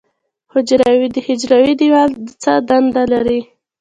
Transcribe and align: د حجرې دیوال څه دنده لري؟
د 1.13 1.15
حجرې 1.31 1.73
دیوال 1.79 2.09
څه 2.41 2.51
دنده 2.67 3.03
لري؟ 3.13 3.39